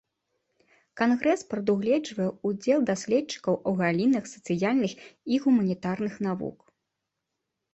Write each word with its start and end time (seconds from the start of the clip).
Кангрэс 1.01 1.41
прадугледжвае 1.51 2.25
ўдзел 2.51 2.79
даследчыкаў 2.91 3.59
у 3.73 3.75
галінах 3.83 4.23
сацыяльных 4.33 4.91
і 5.37 5.41
гуманітарных 5.45 6.13
навук. 6.31 6.57